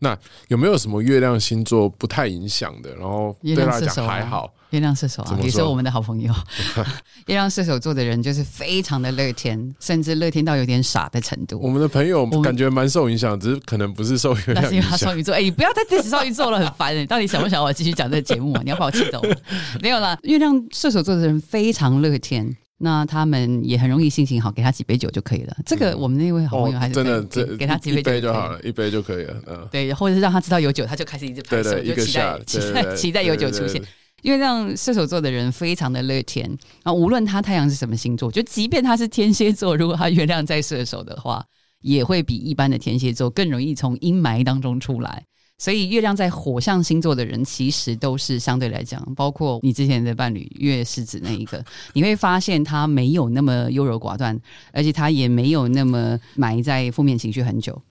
[0.00, 0.18] 那
[0.48, 2.94] 有没有什么月亮星座不太影响的？
[2.96, 4.52] 然后对他来讲还好。
[4.70, 6.32] 月亮射手啊，也是我们的好朋友。
[7.26, 11.58] 月亮射手座的人就是非常的乐天，甚至乐天到有点傻的程度。
[11.60, 14.96] 我们的朋友感觉蛮受影响，只是可能不是受月亮影响。
[14.96, 18.62] 双鱼座，哎，你不要再支持双鱼座了，很烦你 到底想不想我继续讲这个节目啊？
[18.64, 19.20] 你要把我气走？
[19.82, 22.56] 没有啦，月亮射手座的人非常乐天。
[22.82, 25.56] 那他们也很容易心情好，给他几杯酒就可以了。
[25.66, 27.22] 这个我们那位好朋友还是真的，
[27.56, 29.36] 给他几杯酒就好了，一杯就可以了。
[29.46, 33.82] 嗯，对，或者是让他知道有酒，他就开始一直拍手，就期待期待期待有酒出现。
[34.22, 36.50] 因为让射手座的人非常的乐天
[36.82, 41.44] 啊，无论他太阳是什么星座，就即便他是天蝎座，如果他月亮在射手的话，
[41.80, 45.24] 也会比一般的天蝎座更容易从阴霾当中出来。
[45.60, 54.36] 所以，月亮在火象星座的人，其实都是相对来讲，包括你之前的伴侣月狮子那一个， 你会发现他没有那么优柔寡断，
[54.72, 57.80] 而且他也没有那么埋在负面情绪很久。